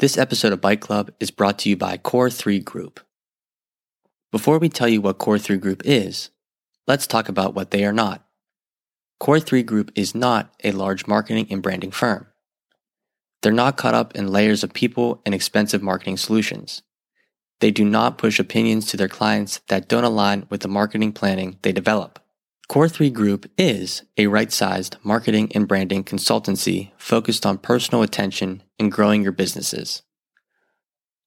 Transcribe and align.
This 0.00 0.16
episode 0.16 0.54
of 0.54 0.62
Bike 0.62 0.80
Club 0.80 1.10
is 1.20 1.30
brought 1.30 1.58
to 1.58 1.68
you 1.68 1.76
by 1.76 1.98
Core 1.98 2.30
3 2.30 2.60
Group. 2.60 3.00
Before 4.32 4.58
we 4.58 4.70
tell 4.70 4.88
you 4.88 5.02
what 5.02 5.18
Core 5.18 5.38
3 5.38 5.58
Group 5.58 5.82
is, 5.84 6.30
let's 6.86 7.06
talk 7.06 7.28
about 7.28 7.54
what 7.54 7.70
they 7.70 7.84
are 7.84 7.92
not. 7.92 8.24
Core 9.18 9.40
3 9.40 9.62
Group 9.62 9.92
is 9.94 10.14
not 10.14 10.54
a 10.64 10.72
large 10.72 11.06
marketing 11.06 11.48
and 11.50 11.62
branding 11.62 11.90
firm. 11.90 12.28
They're 13.42 13.52
not 13.52 13.76
caught 13.76 13.92
up 13.92 14.16
in 14.16 14.32
layers 14.32 14.64
of 14.64 14.72
people 14.72 15.20
and 15.26 15.34
expensive 15.34 15.82
marketing 15.82 16.16
solutions. 16.16 16.80
They 17.60 17.70
do 17.70 17.84
not 17.84 18.16
push 18.16 18.40
opinions 18.40 18.86
to 18.86 18.96
their 18.96 19.06
clients 19.06 19.60
that 19.68 19.86
don't 19.86 20.04
align 20.04 20.46
with 20.48 20.62
the 20.62 20.68
marketing 20.68 21.12
planning 21.12 21.58
they 21.60 21.72
develop. 21.72 22.18
Core 22.70 22.88
3 22.88 23.10
Group 23.10 23.50
is 23.58 24.04
a 24.16 24.28
right 24.28 24.52
sized 24.52 24.96
marketing 25.02 25.50
and 25.56 25.66
branding 25.66 26.04
consultancy 26.04 26.92
focused 26.96 27.44
on 27.44 27.58
personal 27.58 28.04
attention 28.04 28.62
and 28.78 28.92
growing 28.92 29.24
your 29.24 29.32
businesses. 29.32 30.02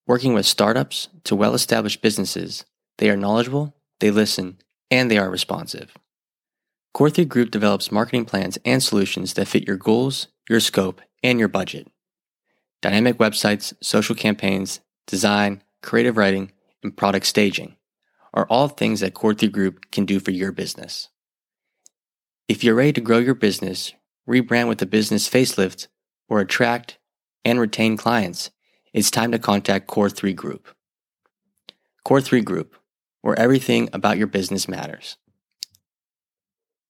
Working 0.08 0.34
with 0.34 0.46
startups 0.46 1.10
to 1.26 1.36
well 1.36 1.54
established 1.54 2.02
businesses, 2.02 2.64
they 2.98 3.10
are 3.10 3.18
knowledgeable, 3.18 3.76
they 4.00 4.10
listen, 4.10 4.58
and 4.90 5.12
they 5.12 5.18
are 5.18 5.30
responsive. 5.30 5.94
Core 6.94 7.10
3 7.10 7.26
Group 7.26 7.52
develops 7.52 7.92
marketing 7.92 8.24
plans 8.24 8.58
and 8.64 8.82
solutions 8.82 9.34
that 9.34 9.50
fit 9.50 9.68
your 9.68 9.76
goals, 9.76 10.30
your 10.50 10.62
scope, 10.62 11.02
and 11.24 11.40
your 11.40 11.50
budget. 11.50 11.92
Dynamic 12.82 13.18
websites, 13.18 13.74
social 13.82 14.16
campaigns, 14.16 14.80
design, 15.08 15.62
creative 15.82 16.16
writing, 16.16 16.54
and 16.82 16.96
product 16.96 17.26
staging 17.26 17.76
are 18.34 18.48
all 18.50 18.70
things 18.70 19.02
that 19.02 19.14
Core 19.14 19.34
3 19.34 19.50
Group 19.50 19.92
can 19.92 20.06
do 20.06 20.22
for 20.22 20.32
your 20.32 20.54
business. 20.54 21.10
If 22.50 22.62
you're 22.62 22.76
ready 22.76 22.92
to 22.94 23.02
grow 23.02 23.20
your 23.20 23.36
business, 23.36 23.94
rebrand 24.28 24.68
with 24.68 24.82
a 24.82 24.86
business 24.86 25.30
facelift, 25.30 25.88
or 26.28 26.42
attract 26.42 26.98
and 27.46 27.58
retain 27.58 27.96
clients, 27.96 28.52
it's 28.92 29.10
time 29.10 29.32
to 29.32 29.40
contact 29.40 29.88
Core 29.88 30.10
3 30.10 30.34
Group. 30.34 30.68
Core 32.04 32.20
3 32.20 32.42
Group, 32.42 32.76
where 33.22 33.40
everything 33.40 33.88
about 33.94 34.18
your 34.18 34.28
business 34.28 34.68
matters. 34.68 35.16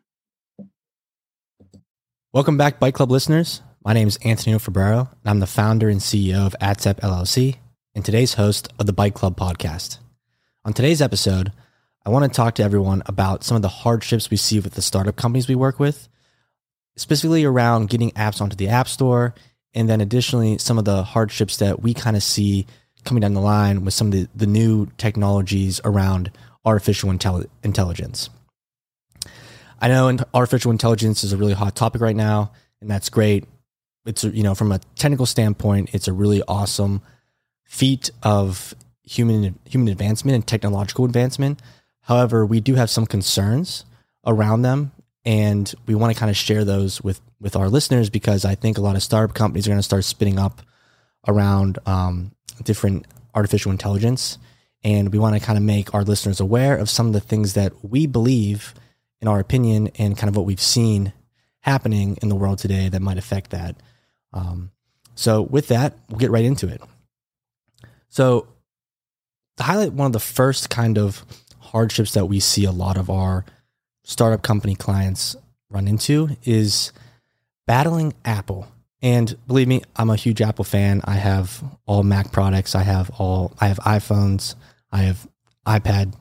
Welcome 2.32 2.56
back, 2.56 2.78
Bike 2.78 2.94
Club 2.94 3.10
listeners. 3.10 3.62
My 3.84 3.92
name 3.92 4.06
is 4.06 4.20
Antonino 4.24 4.60
Fabrero, 4.60 5.08
and 5.10 5.30
I'm 5.30 5.40
the 5.40 5.48
founder 5.48 5.88
and 5.88 6.00
CEO 6.00 6.46
of 6.46 6.54
Atsap 6.60 7.00
LLC 7.00 7.56
and 7.96 8.04
today's 8.04 8.34
host 8.34 8.72
of 8.78 8.86
the 8.86 8.92
Bike 8.92 9.14
Club 9.14 9.36
podcast. 9.36 9.98
On 10.66 10.72
today's 10.72 11.02
episode, 11.02 11.52
I 12.06 12.10
want 12.10 12.24
to 12.24 12.34
talk 12.34 12.54
to 12.54 12.62
everyone 12.62 13.02
about 13.04 13.44
some 13.44 13.54
of 13.54 13.60
the 13.60 13.68
hardships 13.68 14.30
we 14.30 14.38
see 14.38 14.60
with 14.60 14.72
the 14.72 14.80
startup 14.80 15.14
companies 15.14 15.46
we 15.46 15.54
work 15.54 15.78
with, 15.78 16.08
specifically 16.96 17.44
around 17.44 17.90
getting 17.90 18.12
apps 18.12 18.40
onto 18.40 18.56
the 18.56 18.68
App 18.68 18.88
Store, 18.88 19.34
and 19.74 19.90
then 19.90 20.00
additionally, 20.00 20.56
some 20.56 20.78
of 20.78 20.86
the 20.86 21.02
hardships 21.02 21.58
that 21.58 21.82
we 21.82 21.92
kind 21.92 22.16
of 22.16 22.22
see 22.22 22.66
coming 23.04 23.20
down 23.20 23.34
the 23.34 23.42
line 23.42 23.84
with 23.84 23.92
some 23.92 24.06
of 24.06 24.12
the, 24.14 24.26
the 24.34 24.46
new 24.46 24.86
technologies 24.96 25.82
around 25.84 26.30
artificial 26.64 27.10
intelli- 27.10 27.50
intelligence. 27.62 28.30
I 29.82 29.88
know 29.88 30.16
artificial 30.32 30.70
intelligence 30.70 31.24
is 31.24 31.34
a 31.34 31.36
really 31.36 31.52
hot 31.52 31.76
topic 31.76 32.00
right 32.00 32.16
now, 32.16 32.52
and 32.80 32.90
that's 32.90 33.10
great. 33.10 33.44
It's, 34.06 34.24
you 34.24 34.42
know, 34.42 34.54
from 34.54 34.72
a 34.72 34.78
technical 34.96 35.26
standpoint, 35.26 35.90
it's 35.92 36.08
a 36.08 36.12
really 36.14 36.42
awesome 36.48 37.02
feat 37.66 38.10
of 38.22 38.74
human 39.04 39.58
human 39.64 39.88
advancement 39.88 40.34
and 40.34 40.46
technological 40.46 41.04
advancement. 41.04 41.60
However, 42.02 42.44
we 42.44 42.60
do 42.60 42.74
have 42.74 42.90
some 42.90 43.06
concerns 43.06 43.84
around 44.26 44.62
them, 44.62 44.92
and 45.24 45.72
we 45.86 45.94
want 45.94 46.12
to 46.12 46.18
kind 46.18 46.30
of 46.30 46.36
share 46.36 46.64
those 46.64 47.02
with 47.02 47.20
with 47.40 47.56
our 47.56 47.68
listeners 47.68 48.10
because 48.10 48.44
I 48.44 48.54
think 48.54 48.78
a 48.78 48.80
lot 48.80 48.96
of 48.96 49.02
startup 49.02 49.34
companies 49.34 49.66
are 49.66 49.70
going 49.70 49.78
to 49.78 49.82
start 49.82 50.04
spinning 50.04 50.38
up 50.38 50.62
around 51.26 51.78
um, 51.86 52.32
different 52.62 53.06
artificial 53.34 53.70
intelligence, 53.70 54.38
and 54.82 55.12
we 55.12 55.18
want 55.18 55.34
to 55.38 55.44
kind 55.44 55.58
of 55.58 55.64
make 55.64 55.94
our 55.94 56.04
listeners 56.04 56.40
aware 56.40 56.76
of 56.76 56.90
some 56.90 57.06
of 57.06 57.12
the 57.12 57.20
things 57.20 57.54
that 57.54 57.72
we 57.82 58.06
believe, 58.06 58.74
in 59.20 59.28
our 59.28 59.40
opinion, 59.40 59.90
and 59.98 60.16
kind 60.16 60.28
of 60.28 60.36
what 60.36 60.46
we've 60.46 60.60
seen 60.60 61.12
happening 61.60 62.18
in 62.20 62.28
the 62.28 62.36
world 62.36 62.58
today 62.58 62.88
that 62.90 63.00
might 63.00 63.16
affect 63.16 63.50
that. 63.50 63.76
Um, 64.32 64.70
so, 65.14 65.42
with 65.42 65.68
that, 65.68 65.94
we'll 66.08 66.18
get 66.18 66.30
right 66.30 66.44
into 66.44 66.68
it. 66.68 66.82
So, 68.08 68.48
highlight 69.60 69.92
one 69.92 70.06
of 70.06 70.12
the 70.12 70.20
first 70.20 70.70
kind 70.70 70.98
of 70.98 71.24
hardships 71.58 72.12
that 72.14 72.26
we 72.26 72.40
see 72.40 72.64
a 72.64 72.72
lot 72.72 72.96
of 72.96 73.08
our 73.08 73.44
startup 74.02 74.42
company 74.42 74.74
clients 74.74 75.36
run 75.70 75.88
into 75.88 76.36
is 76.44 76.92
battling 77.66 78.14
Apple. 78.24 78.68
And 79.02 79.36
believe 79.46 79.68
me, 79.68 79.82
I'm 79.96 80.10
a 80.10 80.16
huge 80.16 80.40
Apple 80.40 80.64
fan. 80.64 81.02
I 81.04 81.14
have 81.14 81.62
all 81.86 82.02
Mac 82.02 82.32
products. 82.32 82.74
I 82.74 82.82
have 82.82 83.10
all 83.18 83.52
I 83.60 83.68
have 83.68 83.78
iPhones. 83.80 84.54
I 84.90 85.02
have 85.02 85.28
iPad. 85.66 86.14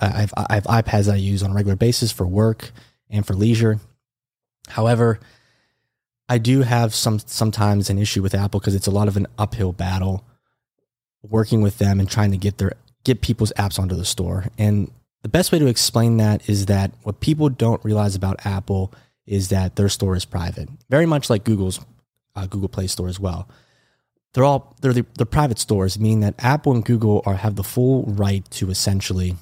I 0.00 0.08
have 0.08 0.34
I 0.36 0.54
have 0.54 0.64
iPads 0.64 1.06
that 1.06 1.14
I 1.14 1.18
use 1.18 1.42
on 1.42 1.52
a 1.52 1.54
regular 1.54 1.76
basis 1.76 2.10
for 2.10 2.26
work 2.26 2.72
and 3.08 3.26
for 3.26 3.34
leisure. 3.34 3.78
However, 4.68 5.20
I 6.28 6.38
do 6.38 6.62
have 6.62 6.94
some 6.94 7.18
sometimes 7.20 7.90
an 7.90 7.98
issue 7.98 8.22
with 8.22 8.34
Apple 8.34 8.58
because 8.58 8.74
it's 8.74 8.86
a 8.86 8.90
lot 8.90 9.08
of 9.08 9.16
an 9.16 9.26
uphill 9.38 9.72
battle 9.72 10.24
working 11.28 11.62
with 11.62 11.78
them 11.78 12.00
and 12.00 12.08
trying 12.08 12.30
to 12.30 12.36
get 12.36 12.58
their 12.58 12.72
get 13.04 13.20
people's 13.20 13.52
apps 13.58 13.78
onto 13.78 13.94
the 13.94 14.04
store. 14.04 14.46
And 14.58 14.90
the 15.22 15.28
best 15.28 15.52
way 15.52 15.58
to 15.58 15.66
explain 15.66 16.18
that 16.18 16.48
is 16.48 16.66
that 16.66 16.92
what 17.02 17.20
people 17.20 17.48
don't 17.48 17.84
realize 17.84 18.14
about 18.14 18.44
Apple 18.44 18.92
is 19.26 19.48
that 19.48 19.76
their 19.76 19.88
store 19.88 20.16
is 20.16 20.24
private, 20.24 20.68
very 20.90 21.06
much 21.06 21.30
like 21.30 21.44
Google's 21.44 21.80
uh, 22.36 22.46
Google 22.46 22.68
Play 22.68 22.86
Store 22.86 23.08
as 23.08 23.20
well. 23.20 23.48
They're 24.32 24.44
all 24.44 24.74
they're 24.80 24.92
the, 24.92 25.06
the 25.16 25.26
private 25.26 25.58
stores, 25.58 25.98
meaning 25.98 26.20
that 26.20 26.34
Apple 26.38 26.72
and 26.72 26.84
Google 26.84 27.22
are 27.24 27.34
have 27.34 27.56
the 27.56 27.62
full 27.62 28.02
right 28.04 28.48
to 28.52 28.70
essentially 28.70 29.36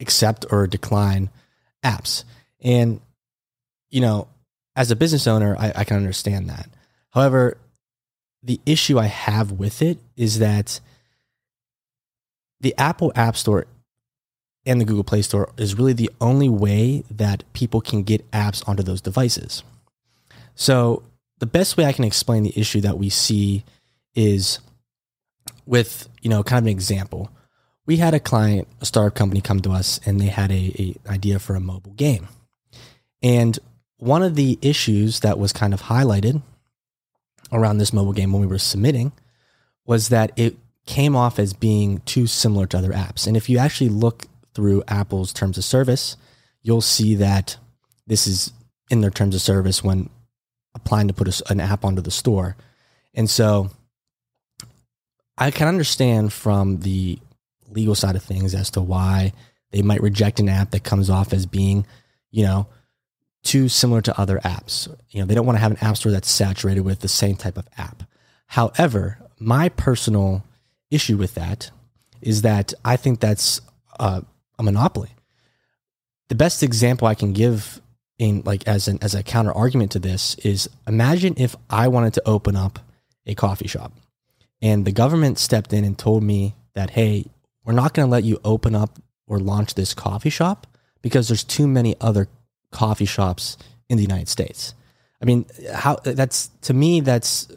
accept 0.00 0.46
or 0.50 0.66
decline 0.66 1.30
apps. 1.84 2.24
And 2.60 3.00
you 3.90 4.00
know, 4.00 4.28
as 4.74 4.90
a 4.90 4.96
business 4.96 5.26
owner, 5.26 5.56
I, 5.58 5.72
I 5.76 5.84
can 5.84 5.96
understand 5.96 6.48
that. 6.48 6.68
However, 7.10 7.58
the 8.42 8.60
issue 8.66 8.98
I 8.98 9.06
have 9.06 9.52
with 9.52 9.82
it 9.82 9.98
is 10.16 10.38
that 10.38 10.80
the 12.60 12.74
Apple 12.78 13.12
App 13.14 13.36
Store 13.36 13.66
and 14.66 14.80
the 14.80 14.84
Google 14.84 15.04
Play 15.04 15.22
Store 15.22 15.50
is 15.56 15.76
really 15.76 15.92
the 15.92 16.10
only 16.20 16.48
way 16.48 17.04
that 17.10 17.44
people 17.52 17.80
can 17.80 18.02
get 18.02 18.28
apps 18.32 18.66
onto 18.68 18.82
those 18.82 19.00
devices. 19.00 19.62
So, 20.54 21.02
the 21.38 21.46
best 21.46 21.76
way 21.76 21.84
I 21.84 21.92
can 21.92 22.04
explain 22.04 22.42
the 22.42 22.58
issue 22.58 22.80
that 22.80 22.98
we 22.98 23.08
see 23.08 23.64
is 24.14 24.58
with, 25.66 26.08
you 26.20 26.28
know, 26.28 26.42
kind 26.42 26.58
of 26.58 26.64
an 26.64 26.70
example. 26.70 27.30
We 27.86 27.98
had 27.98 28.12
a 28.12 28.20
client, 28.20 28.66
a 28.80 28.86
startup 28.86 29.14
company 29.14 29.40
come 29.40 29.60
to 29.60 29.70
us 29.70 30.00
and 30.04 30.20
they 30.20 30.26
had 30.26 30.50
a, 30.50 30.96
a 31.06 31.10
idea 31.10 31.38
for 31.38 31.54
a 31.54 31.60
mobile 31.60 31.92
game. 31.92 32.26
And 33.22 33.56
one 33.98 34.22
of 34.22 34.34
the 34.34 34.58
issues 34.62 35.20
that 35.20 35.38
was 35.38 35.52
kind 35.52 35.72
of 35.72 35.82
highlighted 35.82 36.42
around 37.52 37.78
this 37.78 37.92
mobile 37.92 38.12
game 38.12 38.32
when 38.32 38.40
we 38.40 38.46
were 38.46 38.58
submitting 38.58 39.12
was 39.86 40.08
that 40.10 40.32
it 40.36 40.56
came 40.86 41.16
off 41.16 41.38
as 41.38 41.52
being 41.52 42.00
too 42.00 42.26
similar 42.26 42.66
to 42.66 42.78
other 42.78 42.92
apps. 42.92 43.26
And 43.26 43.36
if 43.36 43.48
you 43.48 43.58
actually 43.58 43.90
look 43.90 44.26
through 44.54 44.82
Apple's 44.88 45.32
terms 45.32 45.58
of 45.58 45.64
service, 45.64 46.16
you'll 46.62 46.80
see 46.80 47.14
that 47.16 47.56
this 48.06 48.26
is 48.26 48.52
in 48.90 49.00
their 49.00 49.10
terms 49.10 49.34
of 49.34 49.40
service 49.40 49.84
when 49.84 50.08
applying 50.74 51.08
to 51.08 51.14
put 51.14 51.28
a, 51.28 51.52
an 51.52 51.60
app 51.60 51.84
onto 51.84 52.02
the 52.02 52.10
store. 52.10 52.56
And 53.14 53.28
so 53.28 53.70
I 55.36 55.50
can 55.50 55.68
understand 55.68 56.32
from 56.32 56.80
the 56.80 57.18
legal 57.70 57.94
side 57.94 58.16
of 58.16 58.22
things 58.22 58.54
as 58.54 58.70
to 58.70 58.80
why 58.80 59.32
they 59.70 59.82
might 59.82 60.02
reject 60.02 60.40
an 60.40 60.48
app 60.48 60.70
that 60.70 60.84
comes 60.84 61.10
off 61.10 61.32
as 61.32 61.46
being, 61.46 61.86
you 62.30 62.44
know, 62.44 62.66
too 63.42 63.68
similar 63.68 64.00
to 64.02 64.20
other 64.20 64.38
apps. 64.38 64.88
You 65.10 65.20
know, 65.20 65.26
they 65.26 65.34
don't 65.34 65.46
want 65.46 65.56
to 65.56 65.60
have 65.60 65.72
an 65.72 65.78
app 65.80 65.96
store 65.96 66.12
that's 66.12 66.30
saturated 66.30 66.80
with 66.80 67.00
the 67.00 67.08
same 67.08 67.36
type 67.36 67.56
of 67.56 67.68
app. 67.76 68.02
However, 68.46 69.18
my 69.38 69.68
personal 69.68 70.44
issue 70.90 71.16
with 71.16 71.34
that 71.34 71.70
is 72.20 72.42
that 72.42 72.74
I 72.84 72.96
think 72.96 73.20
that's 73.20 73.60
a 73.98 74.24
monopoly. 74.60 75.10
The 76.28 76.34
best 76.34 76.62
example 76.62 77.08
I 77.08 77.14
can 77.14 77.32
give 77.32 77.80
in 78.18 78.42
like 78.44 78.66
as 78.66 78.88
an 78.88 78.98
as 79.00 79.14
a 79.14 79.22
counter 79.22 79.52
argument 79.52 79.92
to 79.92 79.98
this 79.98 80.34
is 80.36 80.68
imagine 80.86 81.34
if 81.36 81.54
I 81.70 81.88
wanted 81.88 82.14
to 82.14 82.28
open 82.28 82.56
up 82.56 82.80
a 83.26 83.34
coffee 83.34 83.68
shop 83.68 83.92
and 84.60 84.84
the 84.84 84.92
government 84.92 85.38
stepped 85.38 85.72
in 85.72 85.84
and 85.84 85.96
told 85.96 86.22
me 86.22 86.56
that 86.74 86.90
hey, 86.90 87.26
we're 87.64 87.72
not 87.72 87.94
going 87.94 88.06
to 88.06 88.10
let 88.10 88.24
you 88.24 88.40
open 88.44 88.74
up 88.74 88.98
or 89.26 89.38
launch 89.38 89.74
this 89.74 89.94
coffee 89.94 90.30
shop 90.30 90.66
because 91.02 91.28
there's 91.28 91.44
too 91.44 91.68
many 91.68 91.94
other 92.00 92.28
coffee 92.70 93.04
shops 93.04 93.56
in 93.88 93.96
the 93.96 94.02
United 94.02 94.28
States. 94.28 94.74
I 95.20 95.24
mean, 95.24 95.46
how 95.72 95.96
that's 96.02 96.48
to 96.62 96.74
me 96.74 97.00
that's 97.00 97.48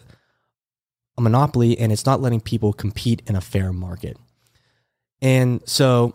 a 1.17 1.21
monopoly 1.21 1.77
and 1.77 1.91
it's 1.91 2.05
not 2.05 2.21
letting 2.21 2.41
people 2.41 2.73
compete 2.73 3.21
in 3.27 3.35
a 3.35 3.41
fair 3.41 3.71
market. 3.71 4.17
And 5.21 5.61
so 5.65 6.13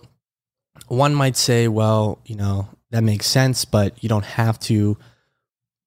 one 0.88 1.14
might 1.14 1.36
say, 1.36 1.68
well, 1.68 2.18
you 2.26 2.36
know, 2.36 2.68
that 2.90 3.02
makes 3.02 3.26
sense, 3.26 3.64
but 3.64 4.02
you 4.02 4.08
don't 4.08 4.24
have 4.24 4.58
to 4.60 4.96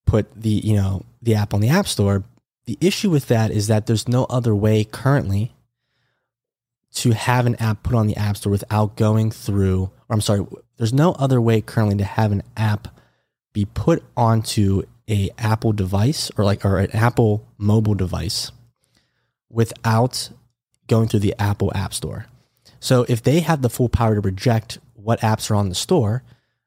put 0.06 0.34
the, 0.40 0.50
you 0.50 0.76
know, 0.76 1.06
the 1.22 1.36
app 1.36 1.54
on 1.54 1.62
the 1.62 1.70
App 1.70 1.88
Store. 1.88 2.24
The 2.66 2.78
issue 2.82 3.10
with 3.10 3.28
that 3.28 3.52
is 3.52 3.68
that 3.68 3.88
there's 3.88 4.08
no 4.08 4.26
other 4.26 4.56
way 4.56 4.84
currently 4.84 5.54
to 6.96 7.12
have 7.12 7.46
an 7.46 7.56
app 7.56 7.84
put 7.84 7.96
on 7.96 8.08
the 8.08 8.16
App 8.16 8.38
Store 8.38 8.52
without 8.52 8.96
going 8.96 9.32
through, 9.32 9.92
or 10.08 10.14
I'm 10.14 10.22
sorry, 10.22 10.46
there's 10.78 10.94
no 10.94 11.12
other 11.14 11.42
way 11.42 11.62
currently 11.62 11.98
to 11.98 12.04
have 12.04 12.32
an 12.32 12.44
app 12.58 12.88
be 13.60 13.66
put 13.66 14.04
onto 14.16 14.84
a 15.10 15.30
Apple 15.38 15.74
device 15.74 16.32
or 16.38 16.46
like 16.46 16.64
or 16.64 16.78
an 16.78 16.92
Apple 16.92 17.46
mobile 17.58 17.96
device 17.96 18.52
without 19.50 20.30
going 20.88 21.10
through 21.10 21.20
the 21.20 21.36
Apple 21.38 21.72
App 21.76 21.94
Store. 21.94 22.28
So 22.80 23.06
if 23.10 23.22
they 23.22 23.42
have 23.42 23.62
the 23.62 23.70
full 23.70 23.90
power 23.90 24.16
to 24.16 24.22
reject 24.22 24.80
what 24.94 25.20
apps 25.20 25.52
are 25.52 25.56
on 25.56 25.68
the 25.68 25.76
store 25.76 26.24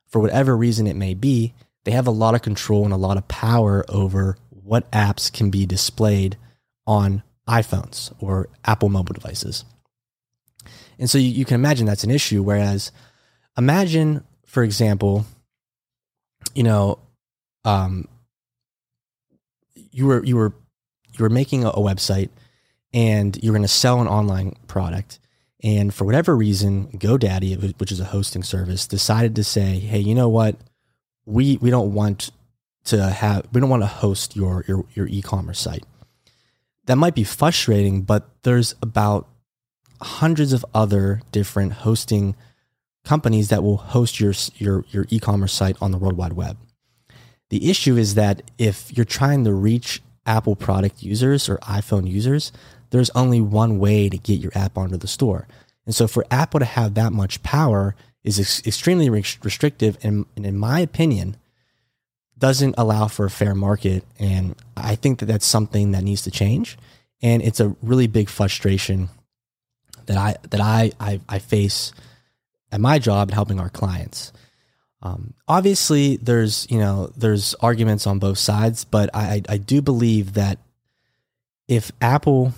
for 0.08 0.20
whatever 0.20 0.54
reason 0.54 0.86
it 0.86 0.96
may 0.96 1.14
be, 1.14 1.54
they 1.84 1.92
have 1.92 2.06
a 2.06 2.10
lot 2.10 2.34
of 2.34 2.42
control 2.42 2.84
and 2.84 2.92
a 2.92 2.98
lot 2.98 3.16
of 3.16 3.26
power 3.26 3.84
over 3.88 4.36
what 4.50 4.90
apps 4.90 5.32
can 5.32 5.50
be 5.50 5.64
displayed 5.64 6.36
on 6.86 7.22
iPhones 7.48 8.12
or 8.20 8.48
Apple 8.64 8.90
mobile 8.90 9.14
devices. 9.14 9.64
And 10.98 11.08
so 11.08 11.16
you, 11.16 11.30
you 11.30 11.44
can 11.44 11.54
imagine 11.54 11.86
that's 11.86 12.04
an 12.04 12.10
issue. 12.10 12.42
Whereas, 12.42 12.92
imagine, 13.56 14.24
for 14.44 14.62
example, 14.62 15.24
you 16.54 16.62
know, 16.62 16.98
um, 17.64 18.08
you 19.74 20.06
were 20.06 20.24
you 20.24 20.36
were 20.36 20.54
you 21.12 21.22
were 21.22 21.30
making 21.30 21.64
a, 21.64 21.68
a 21.70 21.78
website 21.78 22.30
and 22.92 23.38
you're 23.42 23.52
going 23.52 23.62
to 23.62 23.68
sell 23.68 24.00
an 24.00 24.08
online 24.08 24.56
product, 24.66 25.18
and 25.62 25.94
for 25.94 26.04
whatever 26.04 26.36
reason, 26.36 26.88
GoDaddy, 26.92 27.78
which 27.78 27.92
is 27.92 28.00
a 28.00 28.04
hosting 28.04 28.42
service, 28.42 28.86
decided 28.86 29.36
to 29.36 29.44
say, 29.44 29.78
"Hey, 29.78 30.00
you 30.00 30.14
know 30.14 30.28
what? 30.28 30.56
We 31.24 31.56
we 31.58 31.70
don't 31.70 31.94
want 31.94 32.30
to 32.84 33.10
have 33.10 33.46
we 33.52 33.60
don't 33.60 33.70
want 33.70 33.82
to 33.82 33.86
host 33.86 34.36
your 34.36 34.64
your 34.66 34.84
your 34.94 35.06
e-commerce 35.06 35.60
site." 35.60 35.84
That 36.86 36.96
might 36.96 37.14
be 37.14 37.24
frustrating, 37.24 38.02
but 38.02 38.28
there's 38.42 38.74
about 38.82 39.28
hundreds 40.00 40.52
of 40.52 40.66
other 40.74 41.22
different 41.30 41.72
hosting 41.72 42.34
companies 43.04 43.49
that 43.49 43.62
will 43.62 43.76
host 43.76 44.20
your 44.20 44.34
your 44.56 44.84
your 44.90 45.06
e-commerce 45.10 45.52
site 45.52 45.76
on 45.81 45.90
the 45.90 45.99
World 45.99 46.16
Wide 46.16 46.34
Web. 46.34 46.56
The 47.50 47.69
issue 47.69 47.96
is 47.96 48.14
that 48.14 48.43
if 48.58 48.96
you're 48.96 49.04
trying 49.04 49.44
to 49.44 49.52
reach 49.52 50.02
Apple 50.25 50.56
product 50.56 51.02
users 51.02 51.49
or 51.49 51.58
iPhone 51.58 52.08
users, 52.08 52.52
there's 52.90 53.10
only 53.10 53.40
one 53.40 53.78
way 53.78 54.08
to 54.08 54.16
get 54.16 54.40
your 54.40 54.52
app 54.54 54.78
onto 54.78 54.96
the 54.96 55.08
store. 55.08 55.46
And 55.84 55.94
so 55.94 56.06
for 56.06 56.25
Apple 56.31 56.60
to 56.60 56.66
have 56.66 56.94
that 56.94 57.12
much 57.12 57.43
power 57.43 57.94
is 58.22 58.38
ex- 58.38 58.64
extremely 58.66 59.10
restrictive 59.10 59.99
and, 60.02 60.26
and 60.37 60.46
in 60.46 60.56
my 60.56 60.81
opinion 60.81 61.37
doesn't 62.38 62.75
allow 62.78 63.08
for 63.08 63.26
a 63.26 63.31
fair 63.31 63.54
market 63.54 64.04
and 64.19 64.54
I 64.76 64.94
think 64.94 65.19
that 65.19 65.26
that's 65.26 65.46
something 65.46 65.93
that 65.93 66.02
needs 66.02 66.22
to 66.22 66.31
change 66.31 66.78
and 67.20 67.43
it's 67.43 67.60
a 67.60 67.76
really 67.82 68.06
big 68.06 68.28
frustration 68.28 69.08
that 70.06 70.16
I 70.16 70.37
that 70.50 70.60
I 70.60 70.93
I, 70.99 71.20
I 71.28 71.38
face 71.38 71.93
at 72.72 72.80
my 72.80 72.98
job 72.98 73.28
and 73.28 73.34
helping 73.34 73.60
our 73.60 73.69
clients. 73.69 74.32
Um, 75.02 75.34
obviously, 75.46 76.16
there's 76.16 76.66
you 76.70 76.78
know 76.78 77.12
there's 77.16 77.54
arguments 77.54 78.06
on 78.06 78.19
both 78.19 78.38
sides, 78.38 78.84
but 78.84 79.10
I 79.14 79.42
I 79.48 79.58
do 79.58 79.82
believe 79.82 80.34
that 80.34 80.58
if 81.69 81.92
Apple 82.00 82.54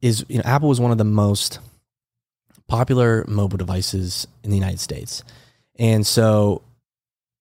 is 0.00 0.24
you 0.28 0.38
know 0.38 0.44
Apple 0.44 0.70
is 0.70 0.80
one 0.80 0.92
of 0.92 0.98
the 0.98 1.04
most 1.04 1.58
popular 2.68 3.24
mobile 3.28 3.58
devices 3.58 4.26
in 4.42 4.50
the 4.50 4.56
United 4.56 4.80
States, 4.80 5.22
and 5.78 6.06
so 6.06 6.62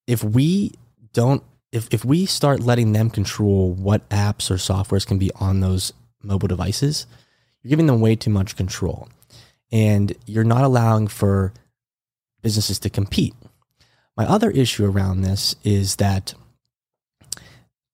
if 0.08 0.24
we 0.24 0.74
don't 1.14 1.44
if 1.72 1.88
if 1.94 2.04
we 2.04 2.26
start 2.26 2.60
letting 2.60 2.94
them 2.94 3.10
control 3.10 3.72
what 3.74 4.08
apps 4.10 4.50
or 4.50 4.56
softwares 4.56 5.06
can 5.06 5.20
be 5.20 5.32
on 5.36 5.60
those 5.60 5.94
mobile 6.24 6.48
devices, 6.48 7.06
you're 7.62 7.70
giving 7.70 7.86
them 7.86 8.02
way 8.02 8.16
too 8.16 8.32
much 8.32 8.56
control 8.56 9.08
and 9.72 10.14
you're 10.26 10.44
not 10.44 10.64
allowing 10.64 11.08
for 11.08 11.54
businesses 12.42 12.80
to 12.80 12.90
compete. 12.90 13.34
My 14.16 14.26
other 14.26 14.50
issue 14.50 14.86
around 14.86 15.22
this 15.22 15.56
is 15.64 15.98
that 15.98 16.34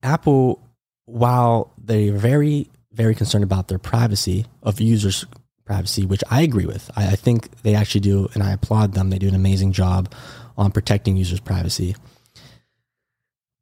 Apple, 0.02 0.62
while 1.06 1.74
they're 1.78 2.14
very, 2.14 2.70
very 2.92 3.16
concerned 3.16 3.44
about 3.44 3.68
their 3.68 3.80
privacy 3.80 4.46
of 4.62 4.80
users' 4.80 5.26
privacy, 5.66 6.06
which 6.06 6.24
I 6.30 6.42
agree 6.42 6.66
with, 6.66 6.90
I, 6.96 7.08
I 7.08 7.16
think 7.16 7.62
they 7.62 7.76
actually 7.76 8.02
do, 8.02 8.30
and 8.34 8.44
I 8.44 8.52
applaud 8.52 8.94
them. 8.94 9.10
They 9.10 9.20
do 9.20 9.28
an 9.28 9.36
amazing 9.36 9.72
job 9.72 10.14
on 10.58 10.72
protecting 10.72 11.18
users' 11.18 11.40
privacy. 11.40 11.96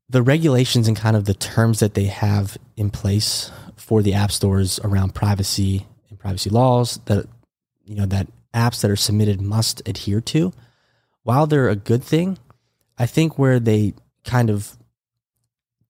The 0.10 0.22
regulations 0.22 0.88
and 0.88 0.98
kind 0.98 1.16
of 1.16 1.26
the 1.26 1.34
terms 1.34 1.80
that 1.80 1.94
they 1.94 2.06
have 2.06 2.58
in 2.76 2.90
place 2.90 3.50
for 3.78 4.02
the 4.02 4.14
app 4.14 4.32
stores 4.32 4.80
around 4.84 5.16
privacy 5.16 5.86
and 6.10 6.20
privacy 6.20 6.50
laws 6.50 7.00
that 7.06 7.26
you 7.86 7.96
know 7.96 8.06
that 8.06 8.28
apps 8.54 8.82
that 8.82 8.92
are 8.92 8.96
submitted 8.96 9.42
must 9.42 9.88
adhere 9.88 10.22
to, 10.22 10.52
while 11.24 11.48
they're 11.48 11.70
a 11.70 11.76
good 11.76 12.04
thing, 12.04 12.38
I 12.98 13.06
think 13.06 13.38
where 13.38 13.60
they 13.60 13.94
kind 14.24 14.50
of 14.50 14.78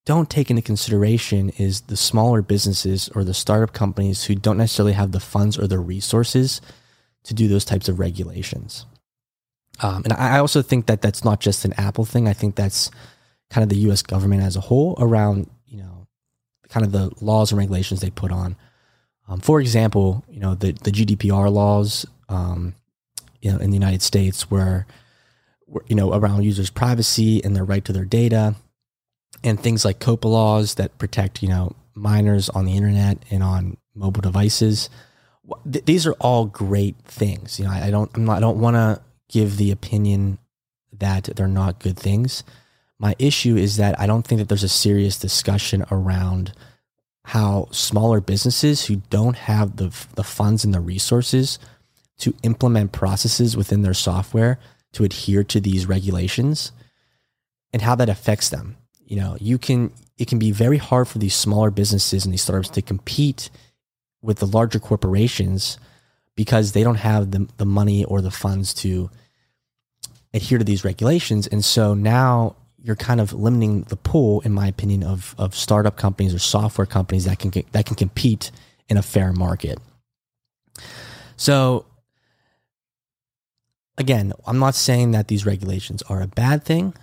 don't 0.06 0.30
take 0.30 0.50
into 0.50 0.62
consideration 0.62 1.50
is 1.58 1.82
the 1.82 1.98
smaller 1.98 2.42
businesses 2.42 3.10
or 3.10 3.24
the 3.24 3.34
startup 3.34 3.74
companies 3.74 4.26
who 4.26 4.36
don't 4.36 4.58
necessarily 4.58 4.94
have 4.94 5.12
the 5.12 5.20
funds 5.20 5.58
or 5.58 5.68
the 5.68 5.80
resources 5.80 6.60
to 7.24 7.34
do 7.34 7.48
those 7.48 7.66
types 7.66 7.88
of 7.88 8.00
regulations. 8.00 8.86
Um, 9.82 10.04
and 10.04 10.14
I 10.14 10.40
also 10.40 10.62
think 10.62 10.88
that 10.88 11.02
that's 11.02 11.24
not 11.24 11.40
just 11.40 11.66
an 11.66 11.74
Apple 11.74 12.06
thing. 12.06 12.28
I 12.28 12.34
think 12.34 12.56
that's 12.56 12.92
kind 13.50 13.64
of 13.64 13.70
the 13.70 13.84
U.S. 13.88 14.02
government 14.02 14.44
as 14.44 14.56
a 14.56 14.62
whole 14.62 14.96
around 15.00 15.50
you 15.68 15.78
know 15.78 16.08
kind 16.70 16.86
of 16.86 16.92
the 16.92 17.12
laws 17.24 17.52
and 17.52 17.60
regulations 17.60 18.02
they 18.02 18.10
put 18.10 18.32
on. 18.32 18.56
Um, 19.28 19.40
for 19.40 19.60
example, 19.60 20.24
you 20.30 20.40
know 20.40 20.56
the 20.56 20.72
the 20.72 20.92
GDPR 20.92 21.52
laws, 21.52 22.06
um, 22.30 22.76
you 23.42 23.52
know, 23.52 23.60
in 23.60 23.70
the 23.70 23.76
United 23.78 24.02
States, 24.02 24.50
where, 24.52 24.60
where 24.62 24.88
you 25.88 25.96
know 25.96 26.14
around 26.14 26.44
users' 26.44 26.70
privacy 26.70 27.44
and 27.44 27.56
their 27.56 27.64
right 27.64 27.84
to 27.86 27.94
their 27.94 28.06
data, 28.06 28.56
and 29.44 29.60
things 29.60 29.86
like 29.86 30.00
COPPA 30.00 30.26
laws 30.26 30.76
that 30.76 30.98
protect 30.98 31.42
you 31.42 31.50
know 31.50 31.76
minors 31.96 32.50
on 32.50 32.66
the 32.66 32.76
internet 32.76 33.24
and 33.30 33.44
on 33.44 33.78
mobile 33.96 34.22
devices. 34.22 34.90
Th- 35.70 35.86
these 35.86 36.08
are 36.08 36.14
all 36.14 36.46
great 36.46 36.96
things. 37.06 37.60
You 37.60 37.66
know, 37.66 37.72
I, 37.72 37.88
I 37.88 37.92
don't 37.92 38.10
I'm 38.16 38.26
not, 38.26 38.38
I 38.38 38.40
don't 38.40 38.60
want 38.60 38.76
to 38.76 39.02
give 39.30 39.58
the 39.58 39.72
opinion 39.72 40.38
that 41.00 41.30
they're 41.36 41.48
not 41.48 41.80
good 41.80 41.98
things. 41.98 42.44
My 43.00 43.16
issue 43.18 43.56
is 43.58 43.78
that 43.78 44.00
I 44.00 44.06
don't 44.06 44.26
think 44.26 44.40
that 44.40 44.50
there's 44.50 44.64
a 44.64 44.70
serious 44.70 45.18
discussion 45.18 45.84
around 45.90 46.54
how 47.26 47.68
smaller 47.72 48.22
businesses 48.22 48.86
who 48.86 48.98
don't 49.10 49.36
have 49.36 49.78
the, 49.78 49.94
the 50.16 50.24
funds 50.24 50.64
and 50.64 50.74
the 50.74 50.80
resources 50.80 51.60
to 52.20 52.36
implement 52.44 52.92
processes 52.92 53.58
within 53.58 53.82
their 53.82 53.94
software 53.94 54.60
to 54.94 55.04
adhere 55.04 55.44
to 55.46 55.60
these 55.60 55.86
regulations 55.86 56.72
and 57.74 57.82
how 57.82 57.96
that 57.96 58.10
affects 58.10 58.50
them. 58.50 58.78
You 59.06 59.18
know, 59.18 59.38
you 59.40 59.58
can 59.58 59.92
it 60.18 60.28
can 60.28 60.40
be 60.40 60.52
very 60.52 60.78
hard 60.78 61.08
for 61.08 61.18
these 61.18 61.36
smaller 61.36 61.72
businesses 61.72 62.26
and 62.26 62.34
these 62.34 62.44
startups 62.44 62.70
to 62.70 62.82
compete 62.82 63.50
with 64.22 64.38
the 64.38 64.46
larger 64.46 64.80
corporations 64.80 65.80
because 66.36 66.72
they 66.72 66.84
don't 66.84 66.96
have 66.96 67.32
the, 67.32 67.48
the 67.58 67.66
money 67.66 68.06
or 68.06 68.22
the 68.22 68.32
funds 68.32 68.74
to 68.74 69.10
adhere 70.34 70.58
to 70.58 70.64
these 70.64 70.86
regulations. 70.86 71.48
And 71.48 71.66
so 71.66 71.94
now 71.94 72.56
you're 72.82 72.96
kind 72.96 73.20
of 73.20 73.34
limiting 73.34 73.84
the 73.84 73.96
pool, 73.96 74.42
in 74.42 74.54
my 74.54 74.68
opinion, 74.68 75.04
of 75.04 75.36
of 75.38 75.56
startup 75.56 75.98
companies 75.98 76.34
or 76.34 76.40
software 76.40 76.88
companies 76.88 77.26
that 77.26 77.40
can 77.40 77.52
that 77.72 77.86
can 77.86 77.96
compete 77.96 78.52
in 78.90 78.98
a 78.98 79.04
fair 79.04 79.34
market. 79.34 79.80
So 81.36 81.86
again, 83.98 84.34
I'm 84.46 84.60
not 84.60 84.76
saying 84.76 85.12
that 85.12 85.28
these 85.28 85.46
regulations 85.46 86.02
are 86.04 86.22
a 86.22 86.28
bad 86.28 86.64
thing. 86.64 86.94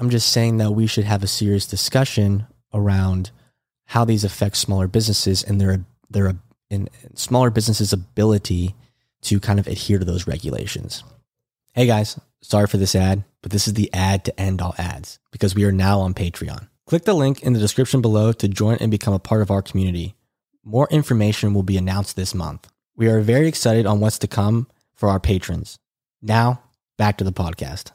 I'm 0.00 0.10
just 0.10 0.28
saying 0.30 0.58
that 0.58 0.72
we 0.72 0.86
should 0.86 1.04
have 1.04 1.22
a 1.22 1.28
serious 1.28 1.66
discussion 1.66 2.46
around 2.72 3.30
how 3.86 4.04
these 4.04 4.24
affect 4.24 4.56
smaller 4.56 4.86
businesses 4.86 5.42
and 5.42 5.60
their 5.60 5.84
their 6.10 6.34
in 6.70 6.88
smaller 7.14 7.50
businesses' 7.50 7.92
ability 7.92 8.74
to 9.22 9.40
kind 9.40 9.58
of 9.58 9.66
adhere 9.66 9.98
to 9.98 10.04
those 10.04 10.26
regulations. 10.26 11.02
Hey 11.74 11.86
guys, 11.86 12.18
sorry 12.40 12.66
for 12.66 12.76
this 12.76 12.94
ad, 12.94 13.24
but 13.42 13.50
this 13.50 13.66
is 13.66 13.74
the 13.74 13.90
ad 13.92 14.24
to 14.26 14.40
end 14.40 14.60
all 14.60 14.74
ads 14.78 15.18
because 15.30 15.54
we 15.54 15.64
are 15.64 15.72
now 15.72 16.00
on 16.00 16.14
Patreon. 16.14 16.68
Click 16.86 17.04
the 17.04 17.14
link 17.14 17.42
in 17.42 17.52
the 17.52 17.58
description 17.58 18.00
below 18.00 18.32
to 18.32 18.48
join 18.48 18.76
and 18.80 18.90
become 18.90 19.14
a 19.14 19.18
part 19.18 19.42
of 19.42 19.50
our 19.50 19.62
community. 19.62 20.14
More 20.64 20.88
information 20.90 21.54
will 21.54 21.62
be 21.62 21.76
announced 21.76 22.16
this 22.16 22.34
month. 22.34 22.68
We 22.96 23.08
are 23.08 23.20
very 23.20 23.48
excited 23.48 23.86
on 23.86 24.00
what's 24.00 24.18
to 24.20 24.28
come 24.28 24.68
for 24.94 25.08
our 25.08 25.20
patrons. 25.20 25.78
Now, 26.20 26.62
back 26.96 27.18
to 27.18 27.24
the 27.24 27.32
podcast. 27.32 27.92